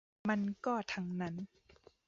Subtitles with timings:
[0.29, 1.35] มันก็ทั้งนั้น